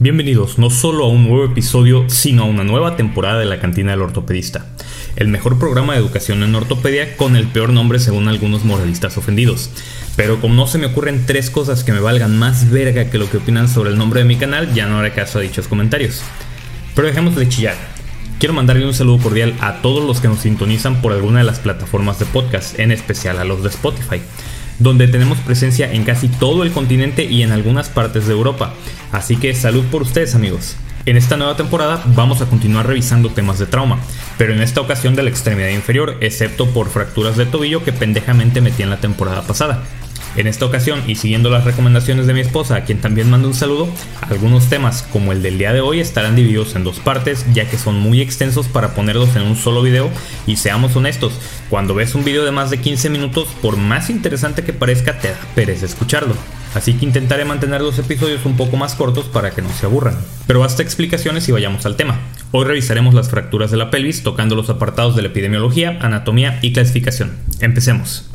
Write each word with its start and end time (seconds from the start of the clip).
Bienvenidos 0.00 0.60
no 0.60 0.70
solo 0.70 1.06
a 1.06 1.08
un 1.08 1.26
nuevo 1.26 1.44
episodio, 1.44 2.04
sino 2.08 2.44
a 2.44 2.46
una 2.46 2.62
nueva 2.62 2.94
temporada 2.94 3.40
de 3.40 3.46
la 3.46 3.58
Cantina 3.58 3.90
del 3.90 4.02
Ortopedista, 4.02 4.64
el 5.16 5.26
mejor 5.26 5.58
programa 5.58 5.94
de 5.94 5.98
educación 5.98 6.44
en 6.44 6.54
ortopedia 6.54 7.16
con 7.16 7.34
el 7.34 7.48
peor 7.48 7.70
nombre 7.70 7.98
según 7.98 8.28
algunos 8.28 8.64
moralistas 8.64 9.18
ofendidos. 9.18 9.70
Pero 10.14 10.40
como 10.40 10.54
no 10.54 10.68
se 10.68 10.78
me 10.78 10.86
ocurren 10.86 11.26
tres 11.26 11.50
cosas 11.50 11.82
que 11.82 11.90
me 11.90 11.98
valgan 11.98 12.38
más 12.38 12.70
verga 12.70 13.10
que 13.10 13.18
lo 13.18 13.28
que 13.28 13.38
opinan 13.38 13.68
sobre 13.68 13.90
el 13.90 13.98
nombre 13.98 14.20
de 14.20 14.26
mi 14.26 14.36
canal, 14.36 14.72
ya 14.72 14.86
no 14.86 15.00
haré 15.00 15.12
caso 15.12 15.40
a 15.40 15.42
dichos 15.42 15.66
comentarios. 15.66 16.22
Pero 16.94 17.08
dejemos 17.08 17.34
de 17.34 17.48
chillar. 17.48 17.74
Quiero 18.38 18.54
mandarle 18.54 18.86
un 18.86 18.94
saludo 18.94 19.18
cordial 19.18 19.56
a 19.58 19.82
todos 19.82 20.04
los 20.04 20.20
que 20.20 20.28
nos 20.28 20.38
sintonizan 20.38 21.02
por 21.02 21.12
alguna 21.12 21.40
de 21.40 21.44
las 21.44 21.58
plataformas 21.58 22.20
de 22.20 22.26
podcast, 22.26 22.78
en 22.78 22.92
especial 22.92 23.36
a 23.40 23.44
los 23.44 23.64
de 23.64 23.70
Spotify 23.70 24.20
donde 24.78 25.08
tenemos 25.08 25.38
presencia 25.38 25.92
en 25.92 26.04
casi 26.04 26.28
todo 26.28 26.62
el 26.62 26.72
continente 26.72 27.24
y 27.24 27.42
en 27.42 27.52
algunas 27.52 27.88
partes 27.88 28.26
de 28.26 28.32
Europa. 28.32 28.74
Así 29.12 29.36
que 29.36 29.54
salud 29.54 29.84
por 29.86 30.02
ustedes 30.02 30.34
amigos. 30.34 30.76
En 31.06 31.16
esta 31.16 31.36
nueva 31.36 31.56
temporada 31.56 32.02
vamos 32.14 32.42
a 32.42 32.46
continuar 32.46 32.86
revisando 32.86 33.30
temas 33.30 33.58
de 33.58 33.66
trauma, 33.66 33.98
pero 34.36 34.52
en 34.52 34.60
esta 34.60 34.80
ocasión 34.80 35.14
de 35.14 35.22
la 35.22 35.30
extremidad 35.30 35.70
inferior, 35.70 36.18
excepto 36.20 36.66
por 36.66 36.90
fracturas 36.90 37.36
de 37.36 37.46
tobillo 37.46 37.82
que 37.82 37.94
pendejamente 37.94 38.60
metí 38.60 38.82
en 38.82 38.90
la 38.90 39.00
temporada 39.00 39.42
pasada. 39.42 39.84
En 40.38 40.46
esta 40.46 40.66
ocasión, 40.66 41.02
y 41.08 41.16
siguiendo 41.16 41.50
las 41.50 41.64
recomendaciones 41.64 42.28
de 42.28 42.32
mi 42.32 42.38
esposa, 42.38 42.76
a 42.76 42.84
quien 42.84 43.00
también 43.00 43.28
mando 43.28 43.48
un 43.48 43.54
saludo, 43.54 43.88
algunos 44.20 44.68
temas 44.68 45.02
como 45.02 45.32
el 45.32 45.42
del 45.42 45.58
día 45.58 45.72
de 45.72 45.80
hoy 45.80 45.98
estarán 45.98 46.36
divididos 46.36 46.76
en 46.76 46.84
dos 46.84 47.00
partes, 47.00 47.44
ya 47.52 47.68
que 47.68 47.76
son 47.76 47.98
muy 47.98 48.20
extensos 48.20 48.68
para 48.68 48.94
ponerlos 48.94 49.34
en 49.34 49.42
un 49.42 49.56
solo 49.56 49.82
video, 49.82 50.08
y 50.46 50.54
seamos 50.54 50.94
honestos, 50.94 51.32
cuando 51.68 51.92
ves 51.92 52.14
un 52.14 52.22
video 52.22 52.44
de 52.44 52.52
más 52.52 52.70
de 52.70 52.78
15 52.78 53.10
minutos, 53.10 53.48
por 53.60 53.76
más 53.78 54.10
interesante 54.10 54.62
que 54.62 54.72
parezca, 54.72 55.18
te 55.18 55.30
da 55.30 55.40
pereza 55.56 55.86
escucharlo. 55.86 56.36
Así 56.72 56.94
que 56.94 57.04
intentaré 57.04 57.44
mantener 57.44 57.80
los 57.80 57.98
episodios 57.98 58.46
un 58.46 58.56
poco 58.56 58.76
más 58.76 58.94
cortos 58.94 59.24
para 59.24 59.50
que 59.50 59.62
no 59.62 59.70
se 59.70 59.86
aburran. 59.86 60.16
Pero 60.46 60.62
hasta 60.62 60.84
explicaciones 60.84 61.48
y 61.48 61.52
vayamos 61.52 61.84
al 61.84 61.96
tema. 61.96 62.20
Hoy 62.52 62.64
revisaremos 62.64 63.12
las 63.12 63.28
fracturas 63.28 63.72
de 63.72 63.76
la 63.76 63.90
pelvis 63.90 64.22
tocando 64.22 64.54
los 64.54 64.70
apartados 64.70 65.16
de 65.16 65.22
la 65.22 65.28
epidemiología, 65.28 65.98
anatomía 66.00 66.60
y 66.62 66.72
clasificación. 66.72 67.32
Empecemos. 67.58 68.30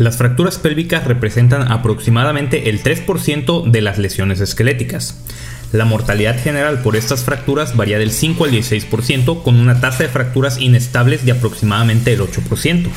Las 0.00 0.16
fracturas 0.16 0.56
pélvicas 0.56 1.04
representan 1.04 1.70
aproximadamente 1.70 2.70
el 2.70 2.82
3% 2.82 3.70
de 3.70 3.82
las 3.82 3.98
lesiones 3.98 4.40
esqueléticas. 4.40 5.20
La 5.72 5.84
mortalidad 5.84 6.42
general 6.42 6.80
por 6.80 6.96
estas 6.96 7.22
fracturas 7.22 7.76
varía 7.76 7.98
del 7.98 8.10
5 8.10 8.46
al 8.46 8.50
16%, 8.50 9.42
con 9.42 9.56
una 9.56 9.82
tasa 9.82 10.04
de 10.04 10.08
fracturas 10.08 10.58
inestables 10.58 11.26
de 11.26 11.32
aproximadamente 11.32 12.14
el 12.14 12.20
8%. 12.20 12.88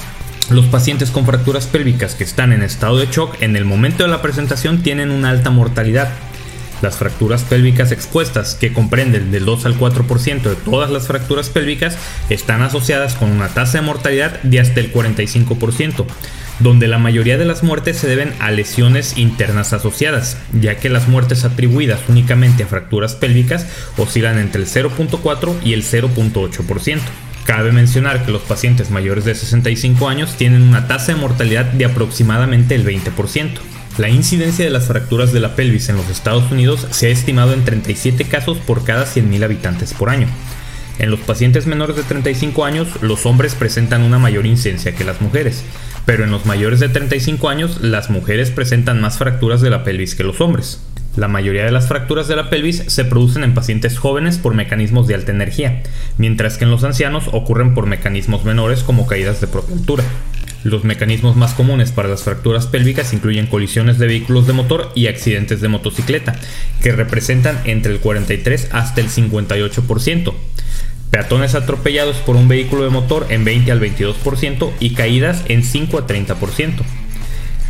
Los 0.49 0.67
pacientes 0.67 1.11
con 1.11 1.25
fracturas 1.25 1.67
pélvicas 1.67 2.15
que 2.15 2.23
están 2.23 2.53
en 2.53 2.63
estado 2.63 2.97
de 2.97 3.07
shock 3.07 3.35
en 3.41 3.57
el 3.57 3.65
momento 3.65 4.03
de 4.05 4.09
la 4.09 4.21
presentación 4.21 4.81
tienen 4.81 5.11
una 5.11 5.29
alta 5.29 5.49
mortalidad. 5.49 6.07
Las 6.84 6.98
fracturas 6.98 7.44
pélvicas 7.44 7.94
expuestas, 7.94 8.56
que 8.56 8.73
comprenden 8.73 9.31
del 9.31 9.45
2 9.45 9.67
al 9.67 9.80
4% 9.80 10.42
de 10.42 10.56
todas 10.58 10.92
las 10.92 11.08
fracturas 11.08 11.50
pélvicas, 11.50 11.98
están 12.30 12.62
asociadas 12.62 13.16
con 13.16 13.31
una 13.31 13.48
tasa 13.48 13.80
de 13.80 13.86
mortalidad 13.86 14.44
de 14.44 14.59
hasta 14.59 14.81
el 14.81 14.92
45%, 14.92 16.06
donde 16.59 16.89
la 16.89 16.98
mayoría 16.98 17.38
de 17.38 17.45
las 17.45 17.64
muertes 17.64 17.95
se 17.95 18.08
deben 18.08 18.34
a 18.39 18.52
lesiones 18.52 19.17
internas 19.17 19.72
asociadas, 19.72 20.36
ya 20.59 20.76
que 20.76 20.89
las 20.89 21.08
muertes 21.08 21.45
atribuidas 21.45 22.02
únicamente 22.09 22.64
a 22.64 22.67
fracturas 22.67 23.16
pélvicas 23.16 23.66
oscilan 23.95 24.38
entre 24.38 24.61
el 24.61 24.67
0.4 24.67 25.56
y 25.64 25.72
el 25.72 25.84
0.8%. 25.86 27.00
Cabe 27.45 27.72
mencionar 27.72 28.26
que 28.26 28.31
los 28.34 28.42
pacientes 28.42 28.92
mayores 28.92 29.23
de 29.23 29.36
65 29.36 30.10
años 30.10 30.36
tienen 30.36 30.64
una 30.64 30.86
tasa 30.89 31.14
de 31.14 31.22
mortalidad 31.22 31.64
de 31.64 31.86
aproximadamente 31.86 32.76
el 32.76 32.86
20%. 32.86 33.73
La 33.99 34.09
incidencia 34.09 34.65
de 34.65 34.71
las 34.71 34.87
fracturas 34.87 35.33
de 35.33 35.39
la 35.39 35.55
pelvis 35.55 35.87
en 35.89 35.98
los 35.98 36.09
Estados 36.09 36.52
Unidos 36.52 36.87
se 36.89 37.08
ha 37.08 37.09
estimado 37.11 37.54
en 37.54 37.64
37 37.64 38.26
casos 38.26 38.58
por 38.58 38.83
cada 38.83 39.05
100.000 39.05 39.43
habitantes 39.43 39.93
por 39.93 40.09
año. 40.09 40.27
En 40.98 41.11
los 41.11 41.20
pacientes 41.20 41.67
menores 41.67 41.95
de 41.95 42.02
35 42.02 42.65
años, 42.65 42.87
los 43.02 43.27
hombres 43.27 43.54
presentan 43.54 44.02
una 44.02 44.17
mayor 44.17 44.48
incidencia 44.48 44.95
que 44.95 45.04
las 45.04 45.21
mujeres, 45.21 45.64
pero 46.08 46.23
en 46.23 46.31
los 46.31 46.48
mayores 46.48 46.80
de 46.80 46.89
35 46.89 47.49
años 47.49 47.81
las 47.81 48.09
mujeres 48.09 48.49
presentan 48.49 48.99
más 48.99 49.20
fracturas 49.20 49.61
de 49.61 49.70
la 49.70 49.83
pelvis 49.83 50.15
que 50.15 50.23
los 50.23 50.42
hombres. 50.42 50.81
La 51.15 51.27
mayoría 51.27 51.64
de 51.64 51.71
las 51.71 51.87
fracturas 51.87 52.27
de 52.27 52.36
la 52.36 52.49
pelvis 52.49 52.83
se 52.87 53.05
producen 53.05 53.43
en 53.43 53.54
pacientes 53.54 53.99
jóvenes 53.99 54.39
por 54.39 54.55
mecanismos 54.55 55.08
de 55.08 55.14
alta 55.14 55.31
energía, 55.31 55.83
mientras 56.17 56.58
que 56.58 56.64
en 56.64 56.71
los 56.71 56.83
ancianos 56.83 57.25
ocurren 57.31 57.75
por 57.75 57.86
mecanismos 57.86 58.43
menores 58.43 58.81
como 58.81 59.05
caídas 59.05 59.39
de 59.39 59.45
propia 59.45 59.75
altura. 59.75 60.04
Los 60.63 60.85
mecanismos 60.85 61.35
más 61.35 61.53
comunes 61.53 61.91
para 61.91 62.07
las 62.07 62.23
fracturas 62.23 62.67
pélvicas 62.67 63.11
incluyen 63.11 63.47
colisiones 63.47 63.99
de 63.99 64.07
vehículos 64.07 64.47
de 64.47 64.53
motor 64.53 64.91
y 64.95 65.07
accidentes 65.07 65.59
de 65.59 65.67
motocicleta, 65.67 66.35
que 66.81 66.93
representan 66.93 67.59
entre 67.65 67.91
el 67.91 67.99
43 67.99 68.69
hasta 68.71 69.01
el 69.01 69.09
58%, 69.09 70.33
peatones 71.11 71.55
atropellados 71.55 72.17
por 72.17 72.37
un 72.37 72.47
vehículo 72.47 72.83
de 72.83 72.91
motor 72.91 73.27
en 73.29 73.43
20 73.43 73.71
al 73.73 73.81
22% 73.81 74.71
y 74.79 74.91
caídas 74.91 75.43
en 75.47 75.63
5 75.63 75.97
a 75.97 76.07
30%. 76.07 76.83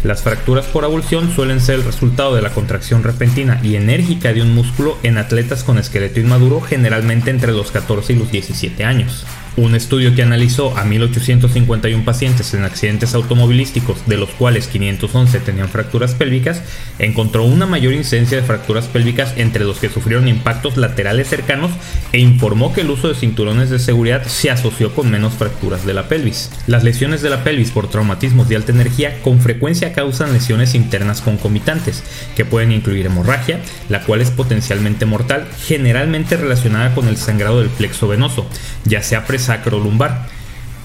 Las 0.04 0.22
fracturas 0.22 0.66
por 0.66 0.84
abulsión 0.84 1.34
suelen 1.34 1.62
ser 1.62 1.76
el 1.76 1.86
resultado 1.86 2.36
de 2.36 2.42
la 2.42 2.50
contracción 2.50 3.04
repentina 3.04 3.60
y 3.64 3.76
enérgica 3.76 4.34
de 4.34 4.42
un 4.42 4.54
músculo 4.54 4.98
en 5.02 5.18
atletas 5.18 5.64
con 5.64 5.78
esqueleto 5.78 6.20
inmaduro 6.20 6.62
generalmente 6.62 7.32
entre 7.32 7.54
los 7.54 7.72
14 7.72 8.14
y 8.14 8.18
los 8.18 8.30
17 8.30 8.84
años. 8.84 9.26
Un 9.56 9.76
estudio 9.76 10.16
que 10.16 10.24
analizó 10.24 10.76
a 10.76 10.84
1.851 10.84 12.04
pacientes 12.04 12.56
en 12.56 12.64
accidentes 12.64 13.14
automovilísticos, 13.14 14.08
de 14.08 14.18
los 14.18 14.30
cuales 14.32 14.66
511 14.66 15.40
tenían 15.42 15.70
fracturas 15.70 16.16
pélvicas, 16.16 16.64
encontró 16.98 17.44
una 17.44 17.68
mayor 17.68 17.94
incidencia 17.94 18.38
de 18.38 18.44
fracturas 18.44 18.88
pélvicas 18.88 19.34
entre 19.38 19.64
los 19.64 19.78
que 19.78 19.90
sufrieron 19.90 20.28
impactos 20.28 20.76
laterales 20.78 21.28
cercanos 21.28 21.70
e 22.14 22.20
informó 22.20 22.74
que 22.74 22.82
el 22.82 22.90
uso 22.90 23.10
de 23.10 23.16
cinturones 23.16 23.70
de 23.70 23.78
seguridad 23.78 24.24
se 24.26 24.50
asoció 24.50 24.96
con 24.96 25.12
menos 25.12 25.34
fracturas 25.34 25.86
de 25.86 25.94
la 25.94 26.08
pelvis. 26.08 26.50
Las 26.66 26.84
lesiones 26.84 27.22
de 27.22 27.30
la 27.30 27.44
pelvis 27.44 27.70
por 27.70 27.90
traumatismos 27.90 28.50
de 28.50 28.56
alta 28.56 28.72
energía 28.72 29.22
con 29.22 29.40
frecuencia 29.40 29.94
causan 29.94 30.34
lesiones 30.34 30.74
internas 30.74 31.22
concomitantes, 31.22 32.04
que 32.36 32.44
pueden 32.44 32.72
incluir 32.72 33.06
hemorragia, 33.06 33.60
la 33.88 34.02
cual 34.02 34.22
es 34.22 34.32
potencialmente 34.32 35.06
mortal, 35.06 35.48
generalmente 35.68 36.38
relacionada 36.38 36.96
con 36.96 37.08
el 37.08 37.18
sangrado 37.18 37.60
del 37.60 37.70
plexo 37.70 38.08
venoso, 38.08 38.48
ya 38.86 39.04
sea 39.04 39.26
sacrolumbar, 39.44 40.28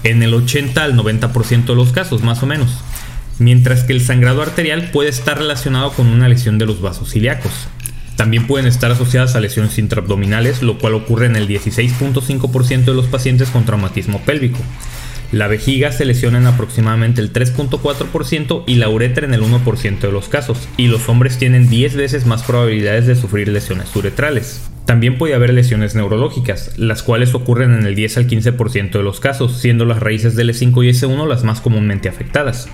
en 0.03 0.23
el 0.23 0.33
80 0.33 0.83
al 0.83 0.95
90% 0.95 1.65
de 1.65 1.75
los 1.75 1.91
casos 1.91 2.23
más 2.23 2.43
o 2.43 2.45
menos, 2.45 2.69
mientras 3.39 3.83
que 3.83 3.93
el 3.93 4.01
sangrado 4.01 4.41
arterial 4.41 4.91
puede 4.91 5.09
estar 5.09 5.37
relacionado 5.37 5.91
con 5.93 6.07
una 6.07 6.29
lesión 6.29 6.57
de 6.57 6.65
los 6.65 6.81
vasos 6.81 7.15
ilíacos. 7.15 7.51
También 8.15 8.47
pueden 8.47 8.67
estar 8.67 8.91
asociadas 8.91 9.35
a 9.35 9.39
lesiones 9.39 9.77
intraabdominales, 9.77 10.61
lo 10.61 10.77
cual 10.77 10.93
ocurre 10.93 11.25
en 11.25 11.37
el 11.37 11.47
16.5% 11.47 12.83
de 12.83 12.93
los 12.93 13.07
pacientes 13.07 13.49
con 13.49 13.63
traumatismo 13.63 14.19
pélvico. 14.21 14.59
La 15.31 15.47
vejiga 15.47 15.91
se 15.91 16.05
lesiona 16.05 16.39
en 16.39 16.47
aproximadamente 16.47 17.21
el 17.21 17.31
3.4% 17.31 18.63
y 18.65 18.75
la 18.75 18.89
uretra 18.89 19.27
en 19.27 19.35
el 19.35 19.43
1% 19.43 19.99
de 19.99 20.11
los 20.11 20.27
casos, 20.27 20.67
y 20.75 20.87
los 20.87 21.07
hombres 21.07 21.37
tienen 21.37 21.69
10 21.69 21.95
veces 21.95 22.25
más 22.25 22.41
probabilidades 22.41 23.05
de 23.05 23.15
sufrir 23.15 23.47
lesiones 23.47 23.95
uretrales. 23.95 24.67
También 24.85 25.19
puede 25.19 25.35
haber 25.35 25.53
lesiones 25.53 25.93
neurológicas, 25.93 26.79
las 26.79 27.03
cuales 27.03 27.35
ocurren 27.35 27.75
en 27.75 27.85
el 27.85 27.93
10 27.93 28.17
al 28.17 28.27
15% 28.27 28.91
de 28.91 29.03
los 29.03 29.19
casos, 29.19 29.59
siendo 29.59 29.85
las 29.85 29.99
raíces 29.99 30.35
del 30.35 30.49
E5 30.49 30.83
y 30.83 30.89
S1 30.89 31.27
las 31.27 31.43
más 31.43 31.61
comúnmente 31.61 32.09
afectadas. 32.09 32.67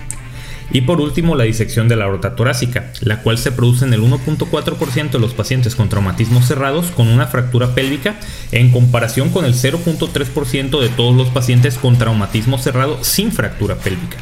Y 0.70 0.82
por 0.82 1.00
último, 1.00 1.36
la 1.36 1.44
disección 1.44 1.88
de 1.88 1.96
la 1.96 2.06
aorta 2.06 2.34
torácica, 2.34 2.92
la 3.00 3.22
cual 3.22 3.38
se 3.38 3.52
produce 3.52 3.84
en 3.84 3.94
el 3.94 4.02
1.4% 4.02 5.10
de 5.10 5.18
los 5.18 5.34
pacientes 5.34 5.74
con 5.74 5.88
traumatismos 5.88 6.46
cerrados 6.46 6.90
con 6.90 7.08
una 7.08 7.26
fractura 7.26 7.74
pélvica 7.74 8.16
en 8.52 8.70
comparación 8.70 9.30
con 9.30 9.44
el 9.44 9.54
0.3% 9.54 10.80
de 10.80 10.88
todos 10.88 11.16
los 11.16 11.28
pacientes 11.28 11.78
con 11.78 11.96
traumatismo 11.98 12.58
cerrado 12.58 13.02
sin 13.02 13.32
fractura 13.32 13.76
pélvica. 13.76 14.16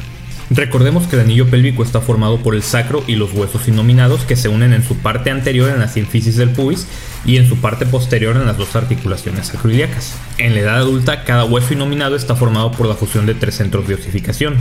Recordemos 0.51 1.07
que 1.07 1.15
el 1.15 1.23
anillo 1.23 1.49
pélvico 1.49 1.81
está 1.81 2.01
formado 2.01 2.37
por 2.37 2.53
el 2.53 2.61
sacro 2.61 3.03
y 3.07 3.15
los 3.15 3.33
huesos 3.33 3.67
inominados 3.67 4.25
que 4.25 4.35
se 4.35 4.47
unen 4.47 4.73
en 4.73 4.83
su 4.83 4.95
parte 4.97 5.31
anterior 5.31 5.71
en 5.71 5.79
la 5.79 5.87
sínfisis 5.87 6.35
del 6.35 6.51
pubis 6.51 6.87
y 7.25 7.37
en 7.37 7.49
su 7.49 7.57
parte 7.57 7.87
posterior 7.87 8.35
en 8.35 8.45
las 8.45 8.57
dos 8.57 8.75
articulaciones 8.75 9.47
sacroiliacas. 9.47 10.15
En 10.37 10.53
la 10.53 10.59
edad 10.59 10.77
adulta, 10.77 11.23
cada 11.23 11.45
hueso 11.45 11.73
inominado 11.73 12.15
está 12.15 12.35
formado 12.35 12.71
por 12.71 12.85
la 12.85 12.93
fusión 12.93 13.25
de 13.25 13.33
tres 13.33 13.55
centros 13.55 13.87
de 13.87 13.95
osificación, 13.95 14.55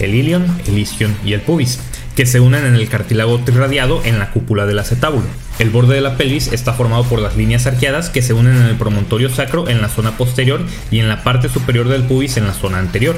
el 0.00 0.14
ilion, 0.14 0.46
el 0.66 0.78
isquion 0.78 1.16
y 1.24 1.32
el 1.32 1.40
pubis, 1.40 1.80
que 2.16 2.26
se 2.26 2.40
unen 2.40 2.64
en 2.64 2.74
el 2.74 2.88
cartílago 2.88 3.38
trirradiado 3.38 4.02
en 4.04 4.18
la 4.18 4.30
cúpula 4.30 4.66
del 4.66 4.78
acetábulo. 4.78 5.26
El 5.58 5.70
borde 5.70 5.94
de 5.94 6.00
la 6.00 6.16
pelvis 6.16 6.52
está 6.52 6.72
formado 6.72 7.04
por 7.04 7.20
las 7.20 7.36
líneas 7.36 7.66
arqueadas 7.66 8.10
que 8.10 8.22
se 8.22 8.32
unen 8.32 8.56
en 8.56 8.66
el 8.66 8.76
promontorio 8.76 9.28
sacro 9.28 9.68
en 9.68 9.80
la 9.80 9.88
zona 9.88 10.16
posterior 10.16 10.60
y 10.90 10.98
en 10.98 11.08
la 11.08 11.22
parte 11.22 11.48
superior 11.48 11.88
del 11.88 12.04
pubis 12.04 12.36
en 12.36 12.46
la 12.46 12.54
zona 12.54 12.78
anterior. 12.78 13.16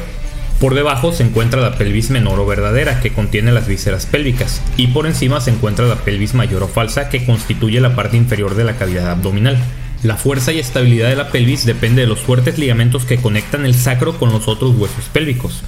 Por 0.61 0.75
debajo 0.75 1.13
se 1.13 1.23
encuentra 1.23 1.63
la 1.63 1.79
pelvis 1.79 2.11
menor 2.11 2.39
o 2.39 2.45
verdadera, 2.45 3.01
que 3.01 3.15
contiene 3.15 3.51
las 3.51 3.67
vísceras 3.67 4.05
pélvicas, 4.05 4.61
y 4.77 4.89
por 4.89 5.07
encima 5.07 5.41
se 5.41 5.51
encuentra 5.51 5.87
la 5.87 5.97
pelvis 5.97 6.35
mayor 6.35 6.63
o 6.63 6.69
falsa, 6.69 7.09
que 7.09 7.25
constituye 7.25 7.81
la 7.81 7.97
parte 7.97 8.19
inferior 8.19 8.55
de 8.55 8.65
la 8.65 8.77
cavidad 8.77 9.11
abdominal. 9.11 9.57
La 10.03 10.17
fuerza 10.17 10.53
y 10.53 10.59
estabilidad 10.59 11.09
de 11.09 11.17
la 11.17 11.31
pelvis 11.31 11.65
depende 11.65 12.03
de 12.03 12.09
los 12.09 12.21
fuertes 12.21 12.59
ligamentos 12.59 13.07
que 13.07 13.17
conectan 13.17 13.65
el 13.65 13.75
sacro 13.75 14.19
con 14.19 14.33
los 14.33 14.49
otros 14.49 14.77
huesos 14.77 15.07
pélvicos. 15.11 15.63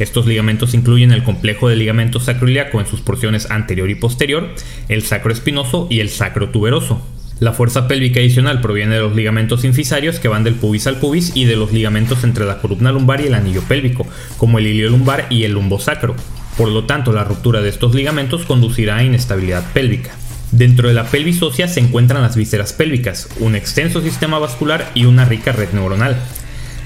Estos 0.00 0.24
ligamentos 0.24 0.72
incluyen 0.72 1.12
el 1.12 1.22
complejo 1.22 1.68
de 1.68 1.76
ligamento 1.76 2.20
sacroiliaco 2.20 2.80
en 2.80 2.86
sus 2.86 3.02
porciones 3.02 3.50
anterior 3.50 3.90
y 3.90 3.94
posterior, 3.94 4.48
el 4.88 5.02
sacro 5.02 5.30
espinoso 5.30 5.88
y 5.90 6.00
el 6.00 6.08
sacro 6.08 6.48
tuberoso. 6.48 7.06
La 7.38 7.52
fuerza 7.52 7.86
pélvica 7.86 8.18
adicional 8.18 8.62
proviene 8.62 8.94
de 8.94 9.02
los 9.02 9.14
ligamentos 9.14 9.62
infisarios 9.62 10.18
que 10.18 10.28
van 10.28 10.42
del 10.42 10.54
pubis 10.54 10.86
al 10.86 10.96
pubis 10.96 11.32
y 11.34 11.44
de 11.44 11.56
los 11.56 11.72
ligamentos 11.72 12.24
entre 12.24 12.46
la 12.46 12.62
columna 12.62 12.92
lumbar 12.92 13.20
y 13.20 13.26
el 13.26 13.34
anillo 13.34 13.62
pélvico, 13.68 14.06
como 14.38 14.58
el 14.58 14.68
ilio 14.68 14.88
lumbar 14.88 15.26
y 15.28 15.44
el 15.44 15.52
lumbosacro. 15.52 16.16
Por 16.56 16.68
lo 16.68 16.84
tanto, 16.84 17.12
la 17.12 17.24
ruptura 17.24 17.60
de 17.60 17.68
estos 17.68 17.94
ligamentos 17.94 18.46
conducirá 18.46 18.96
a 18.96 19.04
inestabilidad 19.04 19.70
pélvica. 19.74 20.12
Dentro 20.50 20.88
de 20.88 20.94
la 20.94 21.04
pelvis 21.04 21.42
ósea 21.42 21.68
se 21.68 21.80
encuentran 21.80 22.22
las 22.22 22.36
vísceras 22.36 22.72
pélvicas, 22.72 23.28
un 23.38 23.54
extenso 23.54 24.00
sistema 24.00 24.38
vascular 24.38 24.90
y 24.94 25.04
una 25.04 25.26
rica 25.26 25.52
red 25.52 25.72
neuronal. 25.74 26.16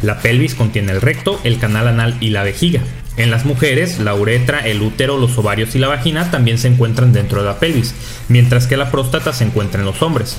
La 0.02 0.18
pelvis 0.18 0.56
contiene 0.56 0.90
el 0.90 1.00
recto, 1.00 1.40
el 1.44 1.60
canal 1.60 1.86
anal 1.86 2.16
y 2.20 2.30
la 2.30 2.42
vejiga. 2.42 2.82
En 3.16 3.30
las 3.30 3.44
mujeres, 3.44 4.00
la 4.00 4.14
uretra, 4.14 4.66
el 4.66 4.82
útero, 4.82 5.18
los 5.18 5.38
ovarios 5.38 5.74
y 5.76 5.78
la 5.78 5.88
vagina 5.88 6.32
también 6.32 6.58
se 6.58 6.66
encuentran 6.66 7.12
dentro 7.12 7.40
de 7.42 7.46
la 7.46 7.60
pelvis, 7.60 7.94
mientras 8.28 8.66
que 8.66 8.76
la 8.76 8.90
próstata 8.90 9.32
se 9.32 9.44
encuentra 9.44 9.80
en 9.80 9.86
los 9.86 10.02
hombres. 10.02 10.36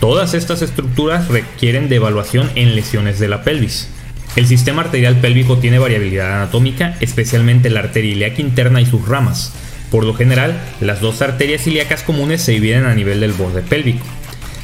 Todas 0.00 0.32
estas 0.32 0.62
estructuras 0.62 1.28
requieren 1.28 1.88
de 1.88 1.96
evaluación 1.96 2.50
en 2.54 2.74
lesiones 2.74 3.18
de 3.18 3.28
la 3.28 3.42
pelvis. 3.42 3.88
El 4.36 4.46
sistema 4.46 4.82
arterial 4.82 5.16
pélvico 5.16 5.58
tiene 5.58 5.78
variabilidad 5.78 6.36
anatómica, 6.36 6.96
especialmente 7.00 7.70
la 7.70 7.80
arteria 7.80 8.12
ilíaca 8.12 8.40
interna 8.40 8.80
y 8.80 8.86
sus 8.86 9.06
ramas. 9.06 9.52
Por 9.90 10.04
lo 10.04 10.14
general, 10.14 10.60
las 10.80 11.00
dos 11.00 11.22
arterias 11.22 11.66
ilíacas 11.66 12.02
comunes 12.02 12.42
se 12.42 12.52
dividen 12.52 12.86
a 12.86 12.94
nivel 12.94 13.20
del 13.20 13.32
borde 13.32 13.62
pélvico. 13.62 14.04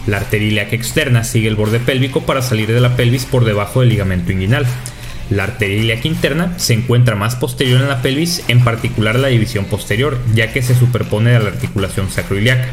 La 0.06 0.16
arteria 0.16 0.48
ilíaca 0.48 0.74
externa 0.74 1.24
sigue 1.24 1.46
el 1.46 1.56
borde 1.56 1.78
pélvico 1.78 2.22
para 2.22 2.42
salir 2.42 2.72
de 2.72 2.80
la 2.80 2.96
pelvis 2.96 3.26
por 3.26 3.44
debajo 3.44 3.80
del 3.80 3.90
ligamento 3.90 4.32
inguinal. 4.32 4.66
La 5.30 5.44
arteria 5.44 5.96
interna 6.02 6.58
se 6.58 6.74
encuentra 6.74 7.14
más 7.14 7.36
posterior 7.36 7.80
en 7.80 7.88
la 7.88 8.02
pelvis, 8.02 8.42
en 8.48 8.64
particular 8.64 9.16
la 9.16 9.28
división 9.28 9.64
posterior, 9.64 10.18
ya 10.34 10.52
que 10.52 10.60
se 10.60 10.74
superpone 10.74 11.36
a 11.36 11.38
la 11.38 11.50
articulación 11.50 12.10
sacroiliaca. 12.10 12.66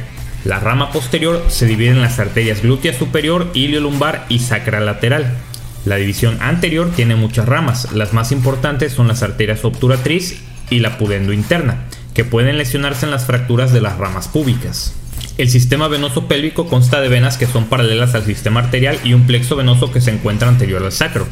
La 0.43 0.59
rama 0.59 0.91
posterior 0.91 1.45
se 1.49 1.67
divide 1.67 1.91
en 1.91 2.01
las 2.01 2.17
arterias 2.17 2.63
glútea 2.63 2.93
superior, 2.93 3.51
iliolumbar 3.53 4.25
y 4.27 4.39
sacralateral. 4.39 5.37
La 5.85 5.97
división 5.97 6.37
anterior 6.41 6.91
tiene 6.95 7.15
muchas 7.15 7.45
ramas, 7.47 7.91
las 7.93 8.13
más 8.13 8.31
importantes 8.31 8.91
son 8.91 9.07
las 9.07 9.21
arterias 9.21 9.63
obturatriz 9.63 10.41
y 10.71 10.79
la 10.79 10.97
pudendo 10.97 11.33
interna, 11.33 11.85
que 12.15 12.25
pueden 12.25 12.57
lesionarse 12.57 13.05
en 13.05 13.11
las 13.11 13.25
fracturas 13.25 13.71
de 13.71 13.81
las 13.81 13.97
ramas 13.97 14.27
púbicas. 14.27 14.95
El 15.37 15.49
sistema 15.49 15.87
venoso 15.87 16.27
pélvico 16.27 16.67
consta 16.67 17.01
de 17.01 17.09
venas 17.09 17.37
que 17.37 17.45
son 17.45 17.65
paralelas 17.65 18.15
al 18.15 18.25
sistema 18.25 18.61
arterial 18.61 18.97
y 19.03 19.13
un 19.13 19.27
plexo 19.27 19.55
venoso 19.55 19.91
que 19.91 20.01
se 20.01 20.09
encuentra 20.09 20.47
anterior 20.47 20.83
al 20.83 20.91
sacro. 20.91 21.27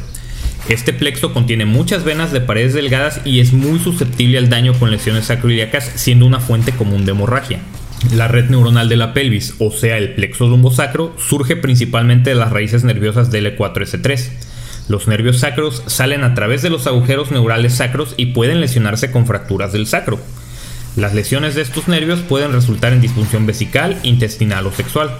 Este 0.68 0.92
plexo 0.92 1.32
contiene 1.32 1.64
muchas 1.64 2.02
venas 2.02 2.32
de 2.32 2.40
paredes 2.40 2.74
delgadas 2.74 3.20
y 3.24 3.38
es 3.38 3.52
muy 3.52 3.78
susceptible 3.78 4.38
al 4.38 4.48
daño 4.48 4.72
con 4.74 4.90
lesiones 4.90 5.26
sacroiliacas, 5.26 5.92
siendo 5.94 6.26
una 6.26 6.40
fuente 6.40 6.72
común 6.72 7.04
de 7.04 7.12
hemorragia. 7.12 7.60
La 8.12 8.26
red 8.26 8.50
neuronal 8.50 8.88
de 8.88 8.96
la 8.96 9.14
pelvis, 9.14 9.54
o 9.60 9.70
sea 9.70 9.96
el 9.96 10.14
plexo 10.14 10.48
lumbosacro, 10.48 11.14
surge 11.18 11.54
principalmente 11.54 12.30
de 12.30 12.36
las 12.36 12.50
raíces 12.50 12.82
nerviosas 12.82 13.30
del 13.30 13.56
L4S3. 13.56 14.28
Los 14.88 15.06
nervios 15.06 15.38
sacros 15.38 15.84
salen 15.86 16.24
a 16.24 16.34
través 16.34 16.62
de 16.62 16.70
los 16.70 16.88
agujeros 16.88 17.30
neurales 17.30 17.74
sacros 17.74 18.14
y 18.16 18.26
pueden 18.26 18.60
lesionarse 18.60 19.12
con 19.12 19.26
fracturas 19.26 19.72
del 19.72 19.86
sacro. 19.86 20.18
Las 20.96 21.14
lesiones 21.14 21.54
de 21.54 21.62
estos 21.62 21.86
nervios 21.86 22.20
pueden 22.20 22.52
resultar 22.52 22.92
en 22.92 23.00
disfunción 23.00 23.46
vesical, 23.46 24.00
intestinal 24.02 24.66
o 24.66 24.72
sexual. 24.72 25.10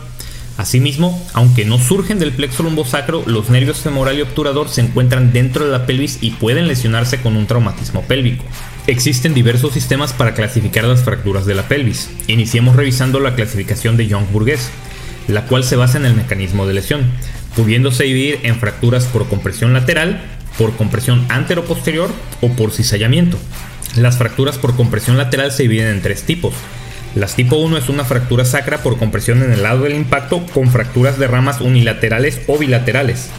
Asimismo, 0.57 1.23
aunque 1.35 1.67
no 1.67 1.79
surgen 1.79 2.19
del 2.19 2.33
plexo 2.33 2.63
lumbosacro, 2.63 3.23
los 3.27 3.51
nervios 3.51 3.81
femoral 3.81 4.19
y 4.19 4.23
obturador 4.23 4.69
se 4.71 4.81
encuentran 4.81 5.33
dentro 5.33 5.67
de 5.67 5.71
la 5.71 5.85
pelvis 5.85 6.19
y 6.23 6.31
pueden 6.31 6.67
lesionarse 6.67 7.21
con 7.21 7.37
un 7.37 7.47
traumatismo 7.47 8.03
pélvico. 8.03 8.45
Existen 8.87 9.35
diversos 9.35 9.75
sistemas 9.75 10.13
para 10.13 10.33
clasificar 10.33 10.85
las 10.85 11.03
fracturas 11.03 11.45
de 11.45 11.55
la 11.55 11.69
pelvis. 11.69 12.11
Iniciemos 12.27 12.77
revisando 12.77 13.21
la 13.21 13.35
clasificación 13.35 13.97
de 13.97 14.07
Young-Burgess, 14.07 14.71
la 15.29 15.45
cual 15.47 15.65
se 15.65 15.77
basa 15.77 15.99
en 15.99 16.07
el 16.07 16.15
mecanismo 16.15 16.67
de 16.67 16.75
lesión, 16.75 17.03
pudiéndose 17.55 18.05
dividir 18.05 18.41
en 18.45 18.57
fracturas 18.57 19.05
por 19.07 19.29
compresión 19.29 19.73
lateral, 19.73 20.23
por 20.57 20.75
compresión 20.77 21.27
antero-posterior 21.29 22.11
o 22.41 22.49
por 22.51 22.71
cizallamiento. 22.73 23.39
Las 23.97 24.19
fracturas 24.19 24.57
por 24.57 24.75
compresión 24.77 25.19
lateral 25.19 25.53
se 25.53 25.65
dividen 25.65 25.89
en 25.89 26.03
tres 26.03 26.23
tipos, 26.23 26.55
las 27.17 27.35
tipo 27.35 27.57
1 27.57 27.79
es 27.79 27.89
una 27.89 28.05
fractura 28.05 28.45
sacra 28.45 28.83
por 28.83 28.99
compresión 28.99 29.43
en 29.43 29.51
el 29.51 29.63
lado 29.63 29.85
del 29.85 29.95
impacto 29.95 30.45
con 30.53 30.71
fracturas 30.71 31.19
de 31.19 31.27
ramas 31.27 31.63
unilaterales 31.63 32.43
o 32.47 32.59
bilaterales. 32.59 33.31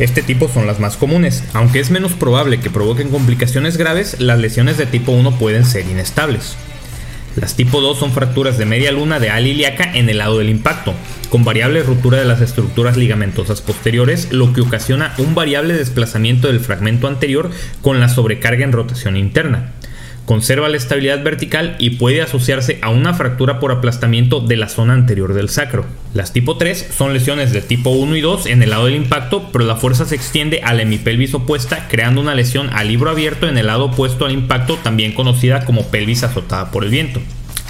Este 0.00 0.22
tipo 0.22 0.48
son 0.48 0.66
las 0.66 0.80
más 0.80 0.96
comunes, 0.96 1.44
aunque 1.52 1.78
es 1.78 1.92
menos 1.92 2.12
probable 2.14 2.58
que 2.58 2.70
provoquen 2.70 3.10
complicaciones 3.10 3.76
graves, 3.76 4.18
las 4.18 4.40
lesiones 4.40 4.78
de 4.78 4.86
tipo 4.86 5.12
1 5.12 5.38
pueden 5.38 5.64
ser 5.64 5.86
inestables. 5.86 6.56
Las 7.36 7.54
tipo 7.54 7.80
2 7.80 8.00
son 8.00 8.10
fracturas 8.10 8.58
de 8.58 8.66
media 8.66 8.90
luna 8.90 9.20
de 9.20 9.30
ala 9.30 9.46
ilíaca 9.46 9.88
en 9.94 10.08
el 10.08 10.18
lado 10.18 10.38
del 10.38 10.50
impacto, 10.50 10.92
con 11.28 11.44
variable 11.44 11.84
ruptura 11.84 12.18
de 12.18 12.24
las 12.24 12.40
estructuras 12.40 12.96
ligamentosas 12.96 13.60
posteriores, 13.60 14.32
lo 14.32 14.52
que 14.52 14.62
ocasiona 14.62 15.14
un 15.18 15.36
variable 15.36 15.74
desplazamiento 15.74 16.48
del 16.48 16.58
fragmento 16.58 17.06
anterior 17.06 17.52
con 17.80 18.00
la 18.00 18.08
sobrecarga 18.08 18.64
en 18.64 18.72
rotación 18.72 19.16
interna 19.16 19.70
conserva 20.30 20.68
la 20.68 20.76
estabilidad 20.76 21.24
vertical 21.24 21.74
y 21.80 21.90
puede 21.90 22.22
asociarse 22.22 22.78
a 22.82 22.90
una 22.90 23.14
fractura 23.14 23.58
por 23.58 23.72
aplastamiento 23.72 24.38
de 24.38 24.56
la 24.56 24.68
zona 24.68 24.92
anterior 24.92 25.34
del 25.34 25.48
sacro. 25.48 25.86
Las 26.14 26.32
tipo 26.32 26.56
3 26.56 26.90
son 26.96 27.12
lesiones 27.12 27.52
de 27.52 27.60
tipo 27.62 27.90
1 27.90 28.14
y 28.14 28.20
2 28.20 28.46
en 28.46 28.62
el 28.62 28.70
lado 28.70 28.86
del 28.86 28.94
impacto, 28.94 29.48
pero 29.50 29.64
la 29.64 29.74
fuerza 29.74 30.04
se 30.04 30.14
extiende 30.14 30.60
a 30.62 30.72
la 30.72 30.82
hemipelvis 30.82 31.34
opuesta, 31.34 31.88
creando 31.88 32.20
una 32.20 32.36
lesión 32.36 32.70
al 32.72 32.86
libro 32.86 33.10
abierto 33.10 33.48
en 33.48 33.58
el 33.58 33.66
lado 33.66 33.86
opuesto 33.86 34.24
al 34.24 34.30
impacto, 34.30 34.76
también 34.76 35.14
conocida 35.14 35.64
como 35.64 35.88
pelvis 35.88 36.22
azotada 36.22 36.70
por 36.70 36.84
el 36.84 36.90
viento. 36.90 37.20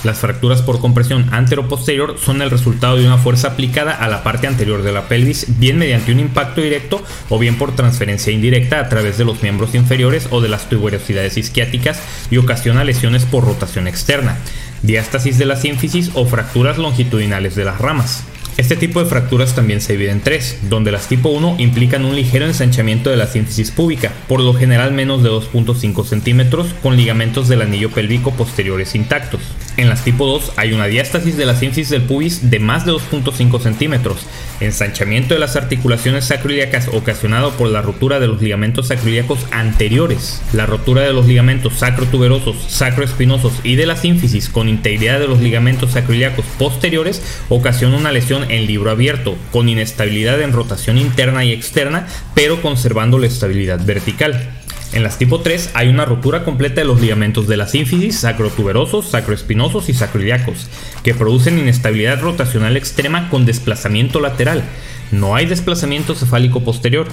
Las 0.03 0.19
fracturas 0.19 0.63
por 0.63 0.81
compresión 0.81 1.29
antero-posterior 1.31 2.17
son 2.19 2.41
el 2.41 2.51
resultado 2.51 2.97
de 2.97 3.07
una 3.07 3.19
fuerza 3.19 3.49
aplicada 3.49 3.93
a 3.93 4.09
la 4.09 4.23
parte 4.23 4.47
anterior 4.47 4.83
de 4.83 4.93
la 4.93 5.09
pelvis, 5.09 5.59
bien 5.59 5.77
mediante 5.77 6.11
un 6.11 6.21
impacto 6.21 6.63
directo 6.63 7.05
o 7.29 7.39
bien 7.39 7.59
por 7.59 7.77
transferencia 7.77 8.33
indirecta 8.33 8.81
a 8.81 8.89
través 8.89 9.19
de 9.19 9.27
los 9.27 9.43
miembros 9.43 9.75
inferiores 9.75 10.29
o 10.31 10.41
de 10.41 10.49
las 10.49 10.71
tuberosidades 10.71 11.37
isquiáticas 11.37 12.01
y 12.31 12.39
ocasiona 12.39 12.83
lesiones 12.83 13.27
por 13.27 13.45
rotación 13.45 13.87
externa, 13.87 14.39
diástasis 14.83 15.37
de 15.37 15.45
la 15.45 15.57
sínfisis 15.57 16.11
o 16.15 16.25
fracturas 16.25 16.79
longitudinales 16.79 17.55
de 17.55 17.67
las 17.67 17.79
ramas. 17.79 18.25
Este 18.57 18.77
tipo 18.77 19.01
de 19.03 19.09
fracturas 19.09 19.55
también 19.55 19.81
se 19.81 19.93
divide 19.93 20.11
en 20.11 20.21
tres, 20.21 20.59
donde 20.69 20.93
las 20.93 21.09
tipo 21.09 21.29
1 21.29 21.57
implican 21.59 22.05
un 22.05 22.17
ligero 22.17 22.47
ensanchamiento 22.47 23.11
de 23.11 23.17
la 23.17 23.27
sínfisis 23.27 23.71
púbica, 23.71 24.13
por 24.29 24.41
lo 24.41 24.55
general 24.55 24.93
menos 24.93 25.23
de 25.23 25.31
2.5 25.31 26.05
centímetros, 26.05 26.75
con 26.83 26.97
ligamentos 26.97 27.49
del 27.49 27.63
anillo 27.63 27.91
pélvico 27.91 28.33
posteriores 28.33 28.95
intactos. 28.95 29.41
En 29.81 29.89
las 29.89 30.05
tipo 30.05 30.27
2 30.27 30.53
hay 30.57 30.75
una 30.75 30.89
diástasis 30.89 31.39
de 31.39 31.47
la 31.47 31.57
sínfisis 31.57 31.89
del 31.89 32.03
pubis 32.03 32.51
de 32.51 32.59
más 32.59 32.85
de 32.85 32.93
2.5 32.93 33.63
centímetros, 33.63 34.27
ensanchamiento 34.61 35.33
de 35.33 35.41
las 35.41 35.57
articulaciones 35.57 36.27
sacroiliacas 36.27 36.89
ocasionado 36.89 37.53
por 37.53 37.71
la 37.71 37.81
ruptura 37.81 38.21
de 38.21 38.27
los 38.27 38.43
ligamentos 38.43 38.89
sacroiliacos 38.89 39.39
anteriores, 39.53 40.43
la 40.53 40.67
rotura 40.67 41.01
de 41.01 41.15
los 41.15 41.25
ligamentos 41.25 41.79
sacrotuberosos, 41.79 42.57
sacroespinosos 42.69 43.55
y 43.65 43.77
de 43.77 43.87
la 43.87 43.97
sínfisis 43.97 44.51
con 44.51 44.69
integridad 44.69 45.19
de 45.19 45.29
los 45.29 45.41
ligamentos 45.41 45.93
sacroiliacos 45.93 46.45
posteriores 46.59 47.23
ocasiona 47.49 47.97
una 47.97 48.13
lesión 48.13 48.51
en 48.51 48.67
libro 48.67 48.91
abierto, 48.91 49.39
con 49.51 49.71
inestabilidad 49.71 50.43
en 50.43 50.53
rotación 50.53 50.99
interna 50.99 51.43
y 51.47 51.53
externa, 51.53 52.07
pero 52.35 52.61
conservando 52.61 53.19
la 53.19 53.29
estabilidad 53.29 53.83
vertical. 53.83 54.61
En 54.93 55.05
las 55.05 55.19
tipo 55.19 55.41
3 55.41 55.71
hay 55.75 55.89
una 55.89 56.05
rotura 56.05 56.43
completa 56.43 56.81
de 56.81 56.87
los 56.87 57.01
ligamentos 57.01 57.47
de 57.47 57.57
la 57.57 57.69
sínfisis, 57.69 58.19
sacrotuberosos, 58.19 59.09
sacroespinosos 59.09 59.89
y 59.89 59.95
sacroiliacos, 59.95 60.67
que 61.05 61.15
producen 61.15 61.61
inestabilidad 61.61 62.21
rotacional 62.21 62.77
extrema 62.77 63.29
con 63.31 63.47
desplazamiento 63.47 64.19
lateral. 64.19 64.65
No 65.13 65.37
hay 65.37 65.47
desplazamiento 65.47 66.17
cefálico 66.17 66.65
posterior. 66.65 67.07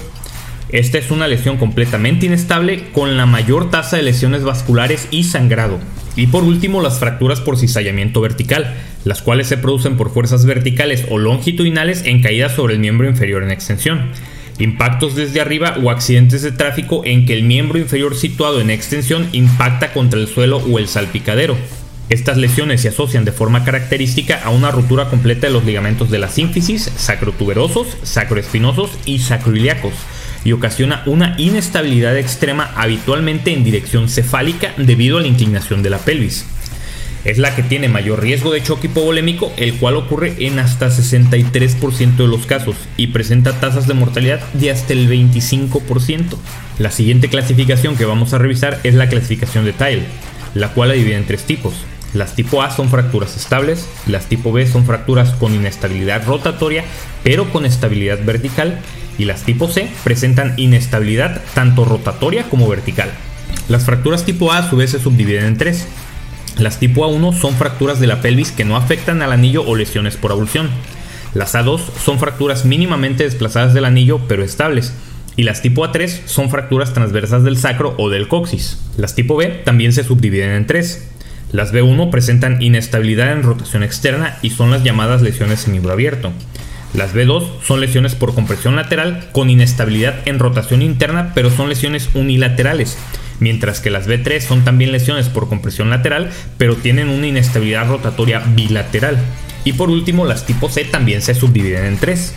Esta 0.70 0.98
es 0.98 1.12
una 1.12 1.28
lesión 1.28 1.58
completamente 1.58 2.26
inestable 2.26 2.90
con 2.92 3.16
la 3.16 3.28
mayor 3.28 3.70
tasa 3.70 3.98
de 3.98 4.04
lesiones 4.04 4.44
vasculares 4.44 5.08
y 5.12 5.26
sangrado. 5.26 5.80
Y 6.16 6.28
por 6.28 6.44
último, 6.44 6.82
las 6.82 6.98
fracturas 6.98 7.42
por 7.42 7.60
cizallamiento 7.60 8.22
vertical, 8.22 8.74
las 9.06 9.22
cuales 9.22 9.48
se 9.48 9.58
producen 9.58 9.98
por 9.98 10.12
fuerzas 10.12 10.46
verticales 10.46 11.06
o 11.12 11.20
longitudinales 11.20 12.04
en 12.06 12.24
caída 12.24 12.50
sobre 12.50 12.74
el 12.74 12.80
miembro 12.80 13.08
inferior 13.08 13.44
en 13.44 13.52
extensión 13.52 14.12
impactos 14.60 15.16
desde 15.16 15.42
arriba 15.42 15.78
o 15.82 15.90
accidentes 15.90 16.42
de 16.42 16.52
tráfico 16.52 17.02
en 17.06 17.26
que 17.26 17.34
el 17.34 17.44
miembro 17.44 17.78
inferior 17.78 18.16
situado 18.16 18.60
en 18.62 18.70
extensión 18.70 19.30
impacta 19.32 19.94
contra 19.94 20.20
el 20.20 20.28
suelo 20.28 20.58
o 20.58 20.80
el 20.80 20.88
salpicadero. 20.88 21.58
Estas 22.10 22.38
lesiones 22.38 22.82
se 22.82 22.88
asocian 22.88 23.26
de 23.26 23.34
forma 23.34 23.66
característica 23.66 24.42
a 24.44 24.50
una 24.50 24.72
ruptura 24.72 25.10
completa 25.10 25.48
de 25.48 25.54
los 25.54 25.66
ligamentos 25.66 26.10
de 26.10 26.20
la 26.20 26.30
sínfisis, 26.30 26.90
sacrotuberosos, 26.96 27.98
sacroespinosos 28.04 28.92
y 29.06 29.20
sacroiliacos, 29.20 29.94
y 30.46 30.54
ocasiona 30.54 31.04
una 31.06 31.36
inestabilidad 31.38 32.18
extrema 32.18 32.72
habitualmente 32.78 33.52
en 33.52 33.66
dirección 33.66 34.08
cefálica 34.08 34.74
debido 34.78 35.18
a 35.18 35.22
la 35.22 35.28
inclinación 35.28 35.84
de 35.84 35.90
la 35.90 35.98
pelvis. 35.98 36.46
Es 37.28 37.38
la 37.38 37.54
que 37.58 37.62
tiene 37.62 37.90
mayor 37.90 38.22
riesgo 38.22 38.54
de 38.54 38.64
choque 38.64 38.88
hipovolémico, 38.88 39.52
el 39.58 39.74
cual 39.74 39.98
ocurre 39.98 40.34
en 40.40 40.60
hasta 40.60 40.88
63% 40.88 42.16
de 42.16 42.26
los 42.28 42.46
casos 42.46 42.78
y 42.96 43.08
presenta 43.08 43.60
tasas 43.60 43.86
de 43.86 43.94
mortalidad 43.94 44.40
de 44.54 44.72
hasta 44.72 44.94
el 44.94 45.10
25%. 45.10 46.38
La 46.80 46.90
siguiente 46.90 47.28
clasificación 47.28 47.98
que 47.98 48.06
vamos 48.06 48.34
a 48.34 48.38
revisar 48.38 48.80
es 48.86 48.94
la 48.94 49.10
clasificación 49.10 49.66
de 49.66 49.74
Tile, 49.74 50.06
la 50.54 50.70
cual 50.70 50.88
la 50.88 50.96
divide 50.96 51.18
en 51.18 51.26
tres 51.26 51.44
tipos. 51.44 51.74
Las 52.14 52.34
tipo 52.34 52.64
A 52.64 52.72
son 52.72 52.88
fracturas 52.88 53.36
estables, 53.36 53.90
las 54.08 54.28
tipo 54.28 54.54
B 54.54 54.66
son 54.66 54.86
fracturas 54.86 55.32
con 55.32 55.54
inestabilidad 55.54 56.26
rotatoria 56.26 56.86
pero 57.24 57.52
con 57.52 57.66
estabilidad 57.66 58.24
vertical 58.24 58.80
y 59.18 59.26
las 59.26 59.44
tipo 59.44 59.68
C 59.68 59.90
presentan 60.06 60.54
inestabilidad 60.56 61.42
tanto 61.54 61.84
rotatoria 61.84 62.44
como 62.44 62.70
vertical. 62.70 63.12
Las 63.68 63.84
fracturas 63.84 64.24
tipo 64.24 64.54
A 64.54 64.60
a 64.60 64.70
su 64.70 64.78
vez 64.78 64.92
se 64.92 65.00
subdividen 65.00 65.44
en 65.44 65.58
tres. 65.58 65.88
Las 66.60 66.80
tipo 66.80 67.06
A1 67.06 67.40
son 67.40 67.54
fracturas 67.56 68.00
de 68.00 68.08
la 68.08 68.22
pelvis 68.22 68.52
que 68.52 68.66
no 68.66 68.78
afectan 68.78 69.22
al 69.22 69.32
anillo 69.32 69.64
o 69.68 69.76
lesiones 69.76 70.18
por 70.18 70.32
abulsión. 70.32 70.70
Las 71.36 71.54
A2 71.54 71.80
son 72.04 72.18
fracturas 72.18 72.66
mínimamente 72.66 73.24
desplazadas 73.24 73.76
del 73.76 73.86
anillo 73.86 74.22
pero 74.28 74.44
estables. 74.44 74.94
Y 75.36 75.44
las 75.44 75.62
tipo 75.62 75.86
A3 75.86 76.26
son 76.26 76.50
fracturas 76.50 76.94
transversas 76.94 77.44
del 77.44 77.58
sacro 77.58 77.94
o 78.00 78.10
del 78.10 78.28
coxis. 78.28 78.80
Las 78.98 79.14
tipo 79.14 79.36
B 79.36 79.62
también 79.66 79.94
se 79.94 80.04
subdividen 80.04 80.50
en 80.50 80.66
tres. 80.66 81.10
Las 81.52 81.72
B1 81.72 82.10
presentan 82.10 82.60
inestabilidad 82.62 83.32
en 83.32 83.44
rotación 83.44 83.84
externa 83.84 84.40
y 84.42 84.50
son 84.50 84.72
las 84.72 84.84
llamadas 84.84 85.22
lesiones 85.22 85.68
en 85.68 85.74
libro 85.74 85.92
abierto. 85.92 86.32
Las 86.96 87.14
B2 87.14 87.62
son 87.62 87.82
lesiones 87.82 88.16
por 88.16 88.34
compresión 88.34 88.76
lateral 88.76 89.30
con 89.32 89.52
inestabilidad 89.52 90.16
en 90.26 90.40
rotación 90.40 90.82
interna, 90.82 91.34
pero 91.36 91.52
son 91.52 91.70
lesiones 91.70 92.10
unilaterales, 92.16 92.98
mientras 93.40 93.80
que 93.80 93.90
las 93.90 94.08
B3 94.08 94.40
son 94.42 94.64
también 94.64 94.92
lesiones 94.92 95.30
por 95.30 95.50
compresión 95.50 95.90
lateral, 95.90 96.32
pero 96.58 96.76
tienen 96.76 97.10
una 97.10 97.28
inestabilidad 97.28 97.88
rotatoria 97.88 98.40
bilateral. 98.40 99.18
Y 99.64 99.74
por 99.74 99.90
último, 99.90 100.26
las 100.26 100.46
tipo 100.46 100.70
C 100.70 100.86
también 100.86 101.22
se 101.22 101.36
subdividen 101.36 101.86
en 101.86 101.98
tres. 101.98 102.34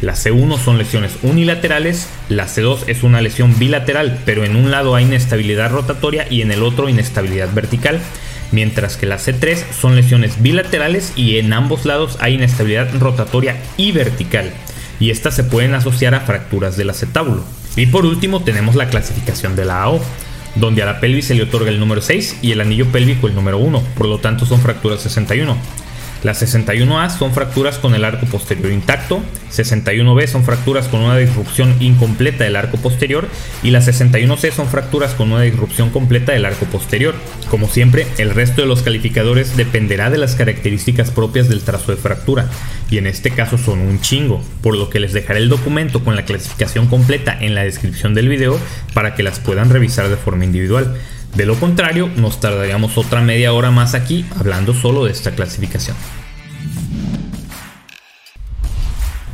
Las 0.00 0.26
C1 0.26 0.58
son 0.58 0.78
lesiones 0.78 1.12
unilaterales, 1.22 2.08
la 2.28 2.48
C2 2.48 2.84
es 2.88 3.04
una 3.04 3.20
lesión 3.20 3.56
bilateral, 3.58 4.18
pero 4.24 4.44
en 4.44 4.56
un 4.56 4.70
lado 4.70 4.96
hay 4.96 5.04
inestabilidad 5.04 5.70
rotatoria 5.70 6.26
y 6.28 6.42
en 6.42 6.50
el 6.50 6.62
otro 6.64 6.88
inestabilidad 6.88 7.52
vertical 7.54 8.00
mientras 8.52 8.96
que 8.96 9.06
las 9.06 9.26
C3 9.26 9.72
son 9.72 9.96
lesiones 9.96 10.40
bilaterales 10.40 11.12
y 11.16 11.38
en 11.38 11.52
ambos 11.52 11.84
lados 11.84 12.16
hay 12.20 12.34
inestabilidad 12.34 12.94
rotatoria 12.98 13.56
y 13.76 13.90
vertical, 13.92 14.52
y 15.00 15.10
estas 15.10 15.34
se 15.34 15.44
pueden 15.44 15.74
asociar 15.74 16.14
a 16.14 16.20
fracturas 16.20 16.76
del 16.76 16.90
acetábulo. 16.90 17.44
Y 17.74 17.86
por 17.86 18.06
último 18.06 18.42
tenemos 18.42 18.74
la 18.76 18.88
clasificación 18.88 19.56
de 19.56 19.64
la 19.64 19.82
AO, 19.82 20.00
donde 20.54 20.82
a 20.82 20.86
la 20.86 21.00
pelvis 21.00 21.26
se 21.26 21.34
le 21.34 21.42
otorga 21.42 21.70
el 21.70 21.80
número 21.80 22.00
6 22.00 22.38
y 22.42 22.52
el 22.52 22.60
anillo 22.60 22.86
pélvico 22.92 23.26
el 23.26 23.34
número 23.34 23.58
1, 23.58 23.82
por 23.96 24.06
lo 24.06 24.18
tanto 24.18 24.46
son 24.46 24.60
fracturas 24.60 25.00
61. 25.00 25.56
Las 26.22 26.40
61A 26.40 27.10
son 27.10 27.32
fracturas 27.32 27.78
con 27.78 27.96
el 27.96 28.04
arco 28.04 28.26
posterior 28.26 28.70
intacto, 28.70 29.22
61B 29.50 30.28
son 30.28 30.44
fracturas 30.44 30.86
con 30.86 31.00
una 31.00 31.16
disrupción 31.16 31.74
incompleta 31.80 32.44
del 32.44 32.54
arco 32.54 32.76
posterior 32.76 33.26
y 33.64 33.70
las 33.70 33.88
61C 33.88 34.52
son 34.52 34.68
fracturas 34.68 35.14
con 35.14 35.32
una 35.32 35.42
disrupción 35.42 35.90
completa 35.90 36.32
del 36.32 36.44
arco 36.44 36.66
posterior. 36.66 37.16
Como 37.50 37.68
siempre, 37.68 38.06
el 38.18 38.30
resto 38.30 38.62
de 38.62 38.68
los 38.68 38.82
calificadores 38.82 39.56
dependerá 39.56 40.10
de 40.10 40.18
las 40.18 40.36
características 40.36 41.10
propias 41.10 41.48
del 41.48 41.62
trazo 41.62 41.90
de 41.90 41.98
fractura, 41.98 42.48
y 42.88 42.98
en 42.98 43.08
este 43.08 43.30
caso 43.30 43.58
son 43.58 43.80
un 43.80 44.00
chingo, 44.00 44.42
por 44.62 44.76
lo 44.76 44.90
que 44.90 45.00
les 45.00 45.12
dejaré 45.12 45.40
el 45.40 45.48
documento 45.48 46.04
con 46.04 46.14
la 46.14 46.24
clasificación 46.24 46.86
completa 46.86 47.36
en 47.40 47.56
la 47.56 47.64
descripción 47.64 48.14
del 48.14 48.28
video 48.28 48.60
para 48.94 49.16
que 49.16 49.24
las 49.24 49.40
puedan 49.40 49.70
revisar 49.70 50.08
de 50.08 50.16
forma 50.16 50.44
individual. 50.44 50.94
De 51.34 51.46
lo 51.46 51.58
contrario, 51.58 52.10
nos 52.16 52.40
tardaríamos 52.40 52.98
otra 52.98 53.22
media 53.22 53.54
hora 53.54 53.70
más 53.70 53.94
aquí 53.94 54.26
hablando 54.38 54.74
solo 54.74 55.04
de 55.04 55.12
esta 55.12 55.30
clasificación. 55.34 55.96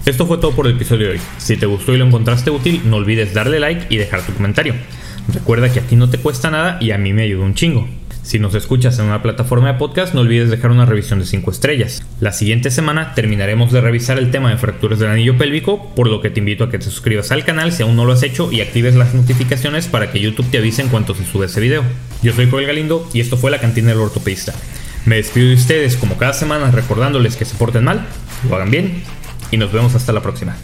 Esto 0.06 0.26
fue 0.26 0.38
todo 0.38 0.52
por 0.52 0.66
el 0.66 0.76
episodio 0.76 1.08
de 1.08 1.12
hoy. 1.14 1.20
Si 1.38 1.56
te 1.56 1.66
gustó 1.66 1.92
y 1.92 1.98
lo 1.98 2.06
encontraste 2.06 2.50
útil, 2.50 2.82
no 2.86 2.96
olvides 2.96 3.34
darle 3.34 3.58
like 3.60 3.86
y 3.90 3.96
dejar 3.96 4.22
tu 4.22 4.32
comentario. 4.32 4.74
Recuerda 5.32 5.70
que 5.72 5.80
aquí 5.80 5.96
no 5.96 6.08
te 6.08 6.18
cuesta 6.18 6.50
nada 6.50 6.78
y 6.80 6.92
a 6.92 6.98
mí 6.98 7.12
me 7.12 7.24
ayuda 7.24 7.44
un 7.44 7.54
chingo. 7.54 7.88
Si 8.28 8.38
nos 8.38 8.54
escuchas 8.54 8.98
en 8.98 9.06
una 9.06 9.22
plataforma 9.22 9.72
de 9.72 9.78
podcast, 9.78 10.12
no 10.12 10.20
olvides 10.20 10.50
dejar 10.50 10.70
una 10.70 10.84
revisión 10.84 11.18
de 11.18 11.24
5 11.24 11.50
estrellas. 11.50 12.02
La 12.20 12.32
siguiente 12.32 12.70
semana 12.70 13.14
terminaremos 13.14 13.72
de 13.72 13.80
revisar 13.80 14.18
el 14.18 14.30
tema 14.30 14.50
de 14.50 14.58
fracturas 14.58 14.98
del 14.98 15.08
anillo 15.08 15.38
pélvico, 15.38 15.94
por 15.94 16.10
lo 16.10 16.20
que 16.20 16.28
te 16.28 16.40
invito 16.40 16.64
a 16.64 16.70
que 16.70 16.78
te 16.78 16.84
suscribas 16.84 17.32
al 17.32 17.46
canal 17.46 17.72
si 17.72 17.84
aún 17.84 17.96
no 17.96 18.04
lo 18.04 18.12
has 18.12 18.22
hecho 18.22 18.52
y 18.52 18.60
actives 18.60 18.96
las 18.96 19.14
notificaciones 19.14 19.88
para 19.88 20.12
que 20.12 20.20
YouTube 20.20 20.50
te 20.50 20.58
avise 20.58 20.82
en 20.82 20.88
cuanto 20.88 21.14
se 21.14 21.24
sube 21.24 21.46
ese 21.46 21.58
video. 21.58 21.82
Yo 22.22 22.34
soy 22.34 22.50
Joel 22.50 22.66
Galindo 22.66 23.08
y 23.14 23.20
esto 23.20 23.38
fue 23.38 23.50
La 23.50 23.60
Cantina 23.60 23.88
del 23.88 24.00
Ortopedista. 24.00 24.52
Me 25.06 25.16
despido 25.16 25.48
de 25.48 25.54
ustedes 25.54 25.96
como 25.96 26.18
cada 26.18 26.34
semana 26.34 26.70
recordándoles 26.70 27.34
que 27.34 27.46
se 27.46 27.56
porten 27.56 27.84
mal, 27.84 28.04
lo 28.46 28.56
hagan 28.56 28.70
bien 28.70 29.04
y 29.50 29.56
nos 29.56 29.72
vemos 29.72 29.94
hasta 29.94 30.12
la 30.12 30.20
próxima. 30.20 30.54